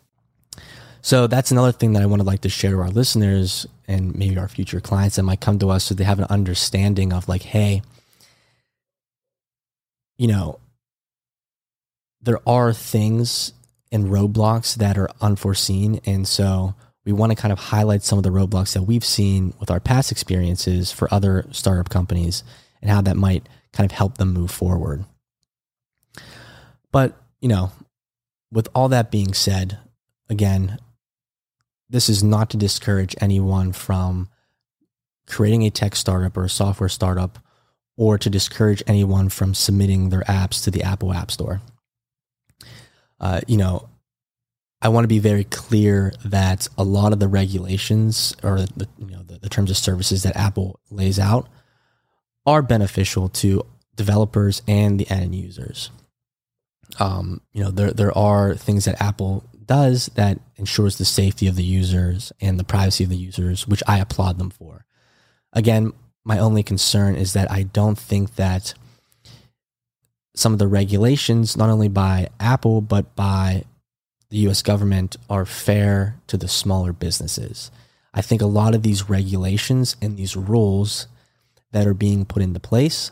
So 1.02 1.28
that's 1.28 1.52
another 1.52 1.74
thing 1.74 1.94
that 1.94 2.02
I 2.02 2.06
want 2.06 2.22
to 2.22 2.26
like 2.26 2.42
to 2.42 2.50
share 2.50 2.72
to 2.72 2.80
our 2.80 2.90
listeners 2.90 3.68
and 3.88 4.16
maybe 4.16 4.38
our 4.38 4.48
future 4.48 4.80
clients 4.80 5.18
that 5.18 5.24
might 5.24 5.42
come 5.42 5.60
to 5.60 5.70
us 5.70 5.84
so 5.84 5.94
they 5.94 6.06
have 6.06 6.20
an 6.20 6.28
understanding 6.30 7.12
of 7.12 7.28
like, 7.28 7.42
hey, 7.42 7.82
you 10.18 10.28
know, 10.28 10.60
there 12.22 12.40
are 12.48 12.72
things 12.72 13.52
and 13.92 14.06
roadblocks 14.06 14.76
that 14.76 14.98
are 14.98 15.10
unforeseen. 15.20 16.00
And 16.06 16.26
so 16.26 16.74
we 17.06 17.12
want 17.12 17.32
to 17.32 17.36
kind 17.36 17.52
of 17.52 17.60
highlight 17.60 18.04
some 18.04 18.18
of 18.18 18.24
the 18.24 18.30
roadblocks 18.30 18.74
that 18.74 18.84
we've 18.84 19.04
seen 19.04 19.54
with 19.60 19.70
our 19.70 19.82
past 19.82 20.12
experiences 20.12 20.92
for 20.92 21.14
other 21.14 21.46
startup 21.52 21.90
companies 21.90 22.44
and 22.82 22.90
how 22.90 23.02
that 23.02 23.18
might 23.18 23.48
kind 23.74 23.90
of 23.90 23.96
help 23.96 24.18
them 24.18 24.34
move 24.34 24.52
forward. 24.52 25.04
But, 26.92 27.22
you 27.42 27.50
know, 27.50 27.72
with 28.54 28.70
all 28.76 28.88
that 28.90 29.10
being 29.10 29.34
said, 29.34 29.80
again, 30.30 30.78
this 31.90 32.08
is 32.08 32.24
not 32.24 32.52
to 32.52 32.58
discourage 32.58 33.16
anyone 33.20 33.74
from 33.74 34.30
creating 35.26 35.64
a 35.64 35.72
tech 35.72 35.96
startup 35.96 36.38
or 36.38 36.46
a 36.46 36.50
software 36.50 36.90
startup 36.90 37.40
or 37.98 38.18
to 38.18 38.30
discourage 38.30 38.84
anyone 38.86 39.30
from 39.30 39.54
submitting 39.54 40.10
their 40.10 40.22
apps 40.22 40.64
to 40.64 40.72
the 40.72 40.84
Apple 40.84 41.14
App 41.14 41.32
Store. 41.32 41.62
Uh, 43.20 43.42
you 43.48 43.58
know, 43.58 43.90
I 44.82 44.90
want 44.90 45.04
to 45.06 45.10
be 45.10 45.20
very 45.20 45.46
clear 45.46 46.14
that 46.26 46.68
a 46.78 46.84
lot 46.84 47.14
of 47.14 47.20
the 47.20 47.28
regulations 47.28 48.36
or 48.44 48.60
the, 48.60 48.88
you 49.00 49.12
know, 49.12 49.24
the, 49.24 49.40
the 49.40 49.50
terms 49.50 49.72
of 49.72 49.78
services 49.78 50.24
that 50.24 50.36
Apple 50.36 50.80
lays 50.92 51.20
out 51.20 51.48
are 52.46 52.62
beneficial 52.62 53.30
to 53.30 53.64
developers 53.96 54.62
and 54.68 55.00
the 55.00 55.10
end 55.10 55.34
users. 55.34 55.90
Um, 57.00 57.42
you 57.54 57.64
know, 57.64 57.72
there 57.72 57.92
there 57.92 58.18
are 58.18 58.56
things 58.56 58.86
that 58.86 59.02
Apple 59.02 59.44
does 59.66 60.08
that 60.16 60.40
ensures 60.58 60.98
the 60.98 61.06
safety 61.06 61.48
of 61.48 61.56
the 61.56 61.64
users 61.64 62.32
and 62.42 62.60
the 62.60 62.64
privacy 62.64 63.04
of 63.04 63.10
the 63.10 63.18
users, 63.18 63.68
which 63.68 63.84
I 63.88 64.00
applaud 64.00 64.38
them 64.38 64.50
for. 64.50 64.86
Again, 65.54 65.94
my 66.26 66.40
only 66.40 66.64
concern 66.64 67.16
is 67.16 67.34
that 67.34 67.52
I 67.52 67.64
don't 67.64 67.98
think 67.98 68.36
that 68.36 68.74
some 70.36 70.54
of 70.54 70.60
the 70.60 70.68
regulations, 70.68 71.56
not 71.56 71.70
only 71.70 71.90
by 71.90 72.30
Apple, 72.40 72.82
but 72.82 73.16
by 73.16 73.66
the 74.30 74.38
US 74.50 74.62
government, 74.62 75.18
are 75.30 75.46
fair 75.46 76.18
to 76.28 76.38
the 76.38 76.48
smaller 76.48 76.92
businesses. 76.94 77.72
I 78.14 78.22
think 78.22 78.42
a 78.42 78.48
lot 78.48 78.76
of 78.76 78.84
these 78.84 79.10
regulations 79.10 79.96
and 80.02 80.18
these 80.18 80.36
rules 80.36 81.08
that 81.72 81.88
are 81.88 81.94
being 81.94 82.26
put 82.26 82.42
into 82.42 82.60
place 82.60 83.12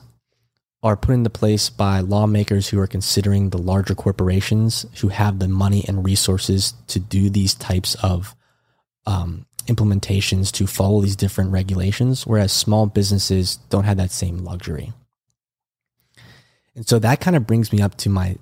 are 0.84 0.98
put 0.98 1.14
into 1.14 1.30
place 1.30 1.70
by 1.70 2.00
lawmakers 2.00 2.70
who 2.70 2.80
are 2.80 2.88
considering 2.88 3.50
the 3.50 3.58
larger 3.58 3.94
corporations 3.94 4.86
who 5.02 5.10
have 5.10 5.40
the 5.40 5.48
money 5.48 5.86
and 5.88 6.04
resources 6.04 6.74
to 6.88 7.00
do 7.00 7.30
these 7.30 7.54
types 7.54 7.96
of 8.04 8.36
um, 9.06 9.46
implementations 9.68 10.52
to 10.52 10.66
follow 10.66 11.02
these 11.02 11.16
different 11.16 11.52
regulations, 11.52 12.26
whereas 12.26 12.52
small 12.52 12.88
businesses 12.88 13.58
don't 13.70 13.84
have 13.84 13.98
that 13.98 14.12
same 14.12 14.40
luxury. 14.40 14.92
And 16.76 16.88
so 16.88 17.00
that 17.00 17.20
kind 17.20 17.36
of 17.36 17.46
brings 17.46 17.72
me 17.72 17.82
up 17.82 17.96
to 17.98 18.10
my 18.10 18.38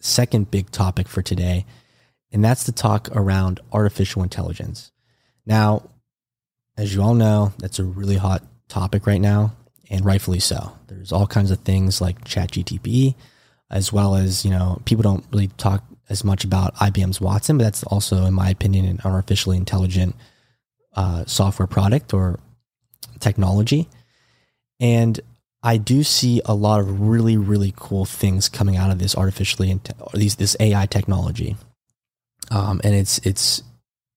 second 0.00 0.50
big 0.50 0.70
topic 0.70 1.08
for 1.08 1.20
today, 1.20 1.66
and 2.32 2.42
that's 2.44 2.64
the 2.64 2.72
talk 2.72 3.08
around 3.14 3.60
artificial 3.72 4.22
intelligence. 4.22 4.92
Now, 5.44 5.90
as 6.76 6.94
you 6.94 7.02
all 7.02 7.14
know, 7.14 7.52
that's 7.58 7.78
a 7.78 7.84
really 7.84 8.16
hot 8.16 8.42
topic 8.68 9.06
right 9.06 9.20
now, 9.20 9.54
and 9.90 10.04
rightfully 10.04 10.40
so. 10.40 10.72
There's 10.88 11.12
all 11.12 11.26
kinds 11.26 11.50
of 11.50 11.58
things 11.60 12.00
like 12.00 12.24
ChatGTP, 12.24 13.14
as 13.70 13.92
well 13.92 14.14
as, 14.14 14.44
you 14.44 14.50
know, 14.50 14.80
people 14.84 15.02
don't 15.02 15.24
really 15.32 15.48
talk 15.48 15.84
as 16.08 16.24
much 16.24 16.44
about 16.44 16.74
IBM's 16.76 17.20
Watson, 17.20 17.58
but 17.58 17.64
that's 17.64 17.82
also, 17.84 18.24
in 18.26 18.34
my 18.34 18.50
opinion, 18.50 18.86
an 18.86 19.00
artificially 19.04 19.56
intelligent 19.56 20.14
uh, 20.94 21.24
software 21.26 21.66
product 21.66 22.14
or 22.14 22.38
technology. 23.18 23.88
And 24.80 25.20
I 25.62 25.78
do 25.78 26.02
see 26.04 26.40
a 26.44 26.54
lot 26.54 26.80
of 26.80 27.00
really, 27.00 27.36
really 27.36 27.72
cool 27.76 28.04
things 28.04 28.48
coming 28.48 28.76
out 28.76 28.90
of 28.90 28.98
this 28.98 29.16
artificially 29.16 29.80
these 30.14 30.36
this 30.36 30.56
AI 30.60 30.86
technology, 30.86 31.56
um, 32.52 32.80
and 32.84 32.94
it's 32.94 33.18
it's 33.24 33.62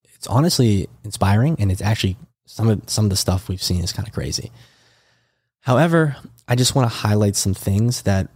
it's 0.03 0.27
honestly 0.27 0.87
inspiring, 1.03 1.55
and 1.59 1.71
it's 1.71 1.81
actually 1.81 2.17
some 2.45 2.69
of 2.69 2.81
some 2.87 3.05
of 3.05 3.09
the 3.09 3.15
stuff 3.15 3.47
we've 3.47 3.63
seen 3.63 3.83
is 3.83 3.91
kind 3.91 4.07
of 4.07 4.13
crazy. 4.13 4.51
However, 5.61 6.15
I 6.47 6.55
just 6.55 6.75
want 6.75 6.89
to 6.89 6.97
highlight 6.97 7.35
some 7.35 7.53
things 7.53 8.03
that 8.03 8.29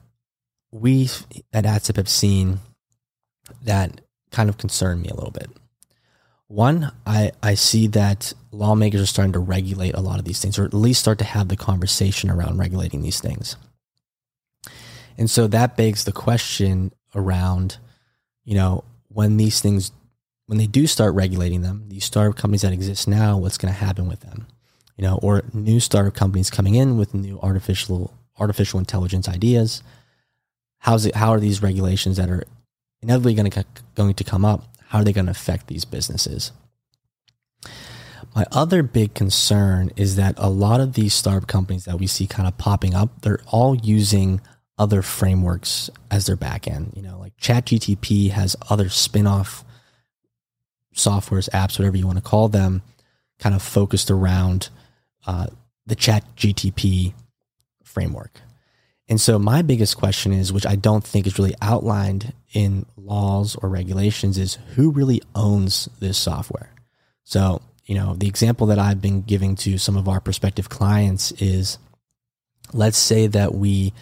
we 0.72 1.10
at 1.52 1.66
Atsap 1.66 1.98
have 1.98 2.10
seen 2.10 2.60
that 3.64 4.02
kind 4.32 4.50
of 4.50 4.58
concern 4.58 5.02
me 5.02 5.10
a 5.10 5.16
little 5.16 5.32
bit. 5.32 5.50
One, 6.48 6.92
I, 7.06 7.32
I 7.42 7.56
see 7.56 7.88
that 7.88 8.34
lawmakers 8.52 9.02
are 9.02 9.08
starting 9.08 9.34
to 9.34 9.40
regulate 9.40 9.96
a 9.96 10.02
lot 10.02 10.20
of 10.20 10.26
these 10.26 10.40
things, 10.40 10.60
or 10.60 10.66
at 10.66 10.74
least 10.74 11.00
start 11.00 11.18
to 11.20 11.26
have 11.26 11.48
the 11.48 11.56
conversation 11.56 12.30
around 12.30 12.58
regulating 12.58 13.02
these 13.02 13.20
things. 13.20 13.56
And 15.18 15.30
so 15.30 15.48
that 15.48 15.78
begs 15.78 16.04
the 16.04 16.12
question 16.12 16.92
around, 17.16 17.78
you 18.44 18.56
know, 18.56 18.84
when 19.08 19.38
these 19.38 19.62
things, 19.62 19.92
when 20.48 20.58
they 20.58 20.68
do 20.68 20.88
start 20.88 21.16
regulating 21.16 21.62
them, 21.62 21.86
these 21.88 22.06
startup 22.06 22.36
companies 22.36 22.62
that 22.62 22.74
exist 22.74 23.08
now, 23.08 23.38
what's 23.38 23.58
going 23.58 23.74
to 23.74 23.80
happen 23.80 24.08
with 24.08 24.22
them? 24.22 24.48
You 24.98 25.04
know, 25.04 25.20
or 25.22 25.44
new 25.54 25.80
startup 25.80 26.14
companies 26.14 26.50
coming 26.50 26.76
in 26.76 26.98
with 26.98 27.14
new 27.14 27.40
artificial 27.42 28.14
artificial 28.40 28.80
intelligence 28.80 29.28
ideas. 29.28 29.84
How's 30.80 31.06
it? 31.06 31.16
How 31.16 31.32
are 31.32 31.40
these 31.40 31.62
regulations 31.62 32.18
that 32.18 32.30
are 32.30 32.44
inevitably 33.02 33.34
going 33.34 33.52
to 33.52 33.66
going 33.96 34.14
to 34.14 34.24
come 34.24 34.46
up 34.46 34.74
how 34.94 35.00
are 35.00 35.04
they 35.04 35.12
going 35.12 35.26
to 35.26 35.32
affect 35.32 35.66
these 35.66 35.86
businesses? 35.86 36.52
My 38.36 38.46
other 38.52 38.84
big 38.84 39.16
concern 39.16 39.90
is 39.96 40.18
that 40.18 40.36
a 40.38 40.52
lot 40.52 40.82
of 40.82 40.94
these 40.94 41.16
startup 41.16 41.48
companies 41.48 41.86
that 41.86 41.98
we 41.98 42.06
see 42.06 42.28
kind 42.28 42.48
of 42.48 42.60
popping 42.60 42.94
up, 42.94 43.24
they're 43.24 43.42
all 43.48 43.76
using 43.76 44.40
other 44.78 45.02
frameworks 45.02 45.90
as 46.12 46.28
their 46.28 46.38
backend. 46.38 46.96
You 46.96 47.02
know, 47.02 47.18
like 47.18 47.36
ChatGTP 47.38 48.30
has 48.30 48.56
other 48.70 48.88
spin-off 48.88 49.66
softwares, 50.96 51.50
apps, 51.50 51.80
whatever 51.80 51.98
you 51.98 52.06
want 52.06 52.20
to 52.20 52.24
call 52.24 52.48
them, 52.48 52.84
kind 53.40 53.56
of 53.56 53.64
focused 53.64 54.12
around 54.12 54.70
uh, 55.26 55.48
the 55.86 55.96
ChatGTP 55.96 57.14
framework. 57.84 58.42
And 59.10 59.20
so 59.20 59.38
my 59.38 59.62
biggest 59.62 59.98
question 59.98 60.32
is, 60.32 60.54
which 60.54 60.66
I 60.66 60.76
don't 60.76 61.04
think 61.04 61.28
is 61.28 61.38
really 61.38 61.56
outlined 61.62 62.34
in 62.54 62.86
laws 62.96 63.56
or 63.56 63.70
regulations, 63.70 64.38
is 64.38 64.58
who 64.76 64.92
really 64.92 65.22
owns 65.36 65.90
this 66.00 66.18
software? 66.18 66.72
So, 67.24 67.62
you 67.86 67.96
know, 67.96 68.16
the 68.16 68.28
example 68.28 68.68
that 68.68 68.80
I've 68.80 69.02
been 69.02 69.22
giving 69.22 69.56
to 69.58 69.78
some 69.78 69.98
of 69.98 70.08
our 70.08 70.22
prospective 70.22 70.70
clients 70.70 71.32
is 71.34 71.78
let's 72.72 72.98
say 72.98 73.28
that 73.28 73.54
we, 73.54 73.94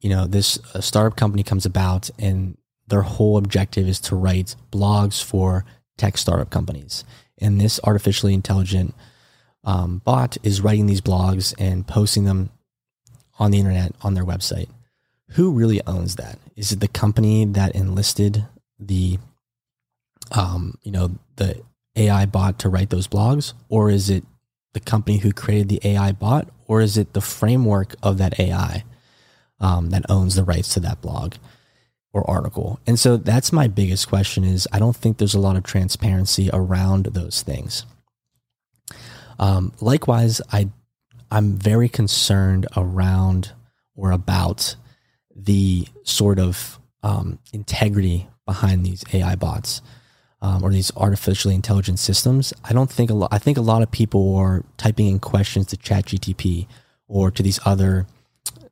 you 0.00 0.10
know, 0.10 0.26
this 0.26 0.58
startup 0.80 1.16
company 1.16 1.44
comes 1.44 1.64
about 1.64 2.10
and 2.18 2.56
their 2.88 3.02
whole 3.02 3.38
objective 3.38 3.88
is 3.88 4.00
to 4.00 4.16
write 4.16 4.56
blogs 4.70 5.22
for 5.22 5.64
tech 5.96 6.18
startup 6.18 6.50
companies. 6.50 7.04
And 7.38 7.60
this 7.60 7.80
artificially 7.84 8.34
intelligent 8.34 8.94
um, 9.64 9.98
bot 10.04 10.36
is 10.42 10.60
writing 10.60 10.86
these 10.86 11.00
blogs 11.00 11.54
and 11.58 11.86
posting 11.86 12.24
them 12.24 12.50
on 13.38 13.50
the 13.50 13.58
internet 13.58 13.94
on 14.02 14.14
their 14.14 14.24
website. 14.24 14.68
Who 15.30 15.52
really 15.52 15.80
owns 15.86 16.16
that? 16.16 16.38
Is 16.56 16.72
it 16.72 16.80
the 16.80 16.88
company 16.88 17.44
that 17.44 17.74
enlisted 17.74 18.44
the, 18.78 19.18
um, 20.30 20.78
you 20.82 20.92
know, 20.92 21.16
the 21.36 21.62
AI 21.96 22.26
bot 22.26 22.58
to 22.60 22.68
write 22.68 22.90
those 22.90 23.08
blogs, 23.08 23.54
or 23.68 23.90
is 23.90 24.10
it 24.10 24.24
the 24.72 24.80
company 24.80 25.18
who 25.18 25.32
created 25.32 25.68
the 25.68 25.80
AI 25.84 26.12
bot, 26.12 26.48
or 26.66 26.80
is 26.80 26.96
it 26.96 27.12
the 27.12 27.20
framework 27.20 27.94
of 28.02 28.18
that 28.18 28.38
AI 28.38 28.84
um, 29.60 29.90
that 29.90 30.04
owns 30.08 30.34
the 30.34 30.44
rights 30.44 30.74
to 30.74 30.80
that 30.80 31.00
blog 31.00 31.34
or 32.12 32.28
article? 32.28 32.80
And 32.86 32.98
so 32.98 33.16
that's 33.16 33.52
my 33.52 33.68
biggest 33.68 34.08
question: 34.08 34.44
is 34.44 34.68
I 34.72 34.78
don't 34.78 34.96
think 34.96 35.18
there's 35.18 35.34
a 35.34 35.40
lot 35.40 35.56
of 35.56 35.62
transparency 35.62 36.50
around 36.52 37.06
those 37.06 37.42
things. 37.42 37.86
Um, 39.38 39.72
likewise, 39.80 40.40
I 40.52 40.68
I'm 41.30 41.54
very 41.56 41.88
concerned 41.88 42.66
around 42.76 43.52
or 43.96 44.10
about 44.10 44.76
the 45.34 45.86
sort 46.04 46.38
of 46.38 46.78
um, 47.02 47.38
integrity 47.52 48.28
behind 48.44 48.84
these 48.84 49.04
AI 49.12 49.34
bots 49.36 49.80
um, 50.42 50.62
or 50.62 50.70
these 50.70 50.92
artificially 50.96 51.54
intelligent 51.54 51.98
systems. 51.98 52.52
I 52.64 52.72
don't 52.72 52.90
think 52.90 53.10
a 53.10 53.14
lot. 53.14 53.32
I 53.32 53.38
think 53.38 53.56
a 53.56 53.62
lot 53.62 53.82
of 53.82 53.90
people 53.90 54.34
are 54.36 54.64
typing 54.76 55.06
in 55.06 55.20
questions 55.20 55.66
to 55.66 55.76
ChatGTP 55.76 56.66
or 57.06 57.30
to 57.30 57.42
these 57.42 57.60
other 57.64 58.06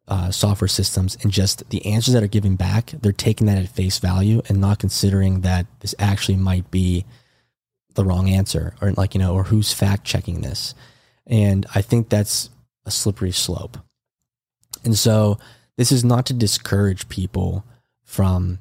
uh, 0.08 0.30
software 0.30 0.68
systems, 0.68 1.16
and 1.22 1.30
just 1.30 1.68
the 1.70 1.86
answers 1.86 2.14
that 2.14 2.22
are 2.22 2.28
giving 2.28 2.56
back, 2.56 2.92
they're 3.00 3.12
taking 3.12 3.46
that 3.46 3.58
at 3.58 3.68
face 3.68 4.00
value 4.00 4.42
and 4.48 4.60
not 4.60 4.80
considering 4.80 5.42
that 5.42 5.66
this 5.80 5.94
actually 6.00 6.36
might 6.36 6.68
be 6.70 7.04
the 7.94 8.04
wrong 8.04 8.28
answer, 8.28 8.74
or 8.80 8.92
like 8.92 9.14
you 9.14 9.20
know, 9.20 9.34
or 9.34 9.44
who's 9.44 9.72
fact 9.72 10.04
checking 10.04 10.40
this. 10.40 10.74
And 11.26 11.66
I 11.74 11.82
think 11.82 12.08
that's 12.08 12.50
a 12.86 12.90
slippery 12.90 13.32
slope. 13.32 13.78
And 14.84 14.96
so 14.96 15.38
this 15.76 15.92
is 15.92 16.04
not 16.04 16.26
to 16.26 16.34
discourage 16.34 17.08
people 17.08 17.64
from 18.04 18.58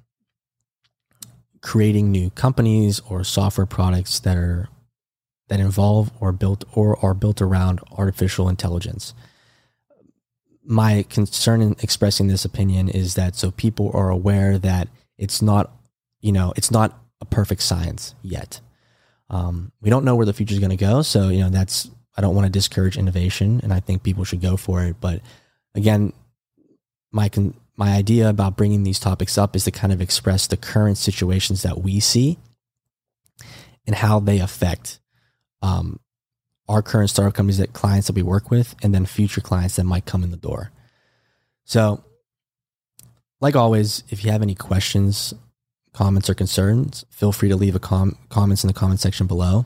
creating 1.62 2.12
new 2.12 2.30
companies 2.30 3.02
or 3.10 3.24
software 3.24 3.66
products 3.66 4.20
that 4.20 4.38
are 4.38 4.70
that 5.50 5.60
involve 5.60 6.12
or 6.20 6.32
built 6.32 6.64
or 6.74 7.04
are 7.04 7.14
built 7.14 7.42
around 7.42 7.80
artificial 7.92 8.48
intelligence. 8.48 9.14
My 10.64 11.04
concern 11.10 11.62
in 11.62 11.76
expressing 11.82 12.28
this 12.28 12.46
opinion 12.46 12.88
is 12.88 13.16
that 13.16 13.36
so 13.36 13.50
people 13.52 13.90
are 13.94 14.10
aware 14.10 14.60
that 14.60 14.88
it's 15.18 15.42
not, 15.42 15.72
you 16.22 16.32
know, 16.32 16.54
it's 16.56 16.70
not 16.70 17.02
a 17.20 17.26
perfect 17.26 17.64
science 17.64 18.14
yet. 18.22 18.62
Um, 19.30 19.72
we 19.82 19.90
don't 19.90 20.06
know 20.06 20.16
where 20.16 20.26
the 20.26 20.34
future 20.34 20.54
is 20.54 20.60
going 20.60 20.72
to 20.72 20.76
go. 20.76 21.02
So, 21.02 21.30
you 21.30 21.40
know, 21.40 21.50
that's, 21.50 21.90
I 22.18 22.22
don't 22.22 22.36
want 22.36 22.46
to 22.46 22.52
discourage 22.52 22.98
innovation 22.98 23.60
and 23.64 23.72
I 23.72 23.80
think 23.80 24.04
people 24.04 24.24
should 24.24 24.42
go 24.42 24.58
for 24.58 24.84
it. 24.84 24.96
But 25.00 25.22
again, 25.76 26.14
my, 27.12 27.30
con- 27.30 27.54
my 27.76 27.96
idea 27.96 28.30
about 28.30 28.58
bringing 28.58 28.84
these 28.84 29.00
topics 29.00 29.38
up 29.38 29.56
is 29.56 29.64
to 29.66 29.72
kind 29.72 29.94
of 29.94 30.02
express 30.02 30.48
the 30.48 30.58
current 30.58 30.98
situations 30.98 31.62
that 31.62 31.82
we 31.82 32.00
see 32.00 32.38
and 33.86 33.96
how 33.96 34.20
they 34.20 34.40
affect 34.40 35.00
um, 35.62 36.00
our 36.68 36.82
current 36.82 37.10
startup 37.10 37.34
companies 37.34 37.58
that 37.58 37.74
clients 37.74 38.08
that 38.08 38.16
we 38.16 38.22
work 38.22 38.52
with 38.52 38.76
and 38.84 38.94
then 38.94 39.06
future 39.06 39.42
clients 39.42 39.78
that 39.78 39.86
might 39.86 40.06
come 40.06 40.24
in 40.24 40.32
the 40.32 40.38
door. 40.38 40.72
So, 41.64 42.04
like 43.42 43.56
always, 43.56 44.04
if 44.10 44.24
you 44.24 44.32
have 44.32 44.42
any 44.42 44.56
questions, 44.56 45.34
comments, 46.00 46.30
or 46.30 46.34
concerns, 46.34 47.04
feel 47.10 47.34
free 47.34 47.50
to 47.50 47.58
leave 47.58 47.76
a 47.76 47.80
com- 47.80 48.18
comments 48.30 48.64
in 48.64 48.70
the 48.70 48.74
comment 48.74 49.02
section 49.02 49.28
below 49.28 49.66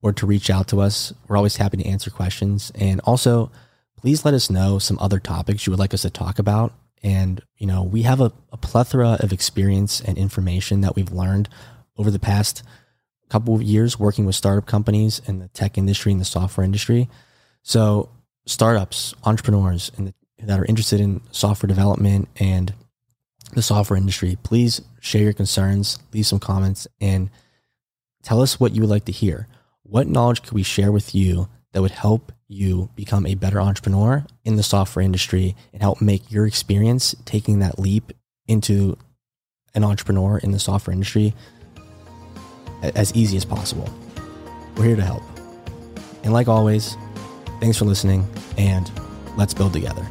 or 0.00 0.12
to 0.12 0.24
reach 0.24 0.48
out 0.48 0.68
to 0.68 0.80
us. 0.80 1.12
We're 1.26 1.36
always 1.36 1.56
happy 1.56 1.76
to 1.78 1.84
answer 1.84 2.08
questions. 2.08 2.70
And 2.76 3.00
also, 3.00 3.50
please 3.96 4.24
let 4.24 4.32
us 4.32 4.48
know 4.48 4.78
some 4.78 4.96
other 5.00 5.18
topics 5.18 5.66
you 5.66 5.72
would 5.72 5.80
like 5.80 5.92
us 5.92 6.02
to 6.02 6.10
talk 6.10 6.38
about. 6.38 6.72
And, 7.02 7.42
you 7.58 7.66
know, 7.66 7.82
we 7.82 8.02
have 8.02 8.20
a, 8.20 8.30
a 8.52 8.56
plethora 8.56 9.16
of 9.18 9.32
experience 9.32 10.00
and 10.00 10.16
information 10.16 10.82
that 10.82 10.94
we've 10.94 11.10
learned 11.10 11.48
over 11.96 12.12
the 12.12 12.20
past 12.20 12.62
couple 13.28 13.52
of 13.56 13.60
years 13.60 13.98
working 13.98 14.24
with 14.24 14.36
startup 14.36 14.66
companies 14.66 15.20
in 15.26 15.40
the 15.40 15.48
tech 15.48 15.76
industry 15.76 16.12
and 16.12 16.20
the 16.20 16.24
software 16.24 16.64
industry. 16.64 17.08
So, 17.64 18.10
startups, 18.44 19.16
entrepreneurs, 19.24 19.90
and 19.96 20.14
that 20.38 20.60
are 20.60 20.64
interested 20.66 21.00
in 21.00 21.22
software 21.32 21.66
development 21.66 22.28
and 22.36 22.72
the 23.52 23.62
software 23.62 23.96
industry, 23.96 24.36
please 24.42 24.80
share 25.00 25.22
your 25.22 25.32
concerns, 25.32 25.98
leave 26.12 26.26
some 26.26 26.40
comments, 26.40 26.86
and 27.00 27.30
tell 28.22 28.42
us 28.42 28.58
what 28.58 28.74
you 28.74 28.82
would 28.82 28.90
like 28.90 29.04
to 29.06 29.12
hear. 29.12 29.48
What 29.82 30.08
knowledge 30.08 30.42
could 30.42 30.52
we 30.52 30.62
share 30.62 30.90
with 30.90 31.14
you 31.14 31.48
that 31.72 31.82
would 31.82 31.92
help 31.92 32.32
you 32.48 32.90
become 32.96 33.26
a 33.26 33.34
better 33.34 33.60
entrepreneur 33.60 34.24
in 34.44 34.56
the 34.56 34.62
software 34.62 35.04
industry 35.04 35.56
and 35.72 35.82
help 35.82 36.00
make 36.00 36.30
your 36.30 36.46
experience 36.46 37.14
taking 37.24 37.58
that 37.60 37.78
leap 37.78 38.12
into 38.46 38.96
an 39.74 39.84
entrepreneur 39.84 40.38
in 40.38 40.52
the 40.52 40.58
software 40.58 40.92
industry 40.92 41.34
as 42.82 43.14
easy 43.14 43.36
as 43.36 43.44
possible. 43.44 43.88
We're 44.76 44.84
here 44.84 44.96
to 44.96 45.02
help. 45.02 45.22
And 46.22 46.32
like 46.32 46.48
always, 46.48 46.96
thanks 47.60 47.78
for 47.78 47.84
listening 47.84 48.26
and 48.58 48.90
let's 49.36 49.54
build 49.54 49.72
together. 49.72 50.06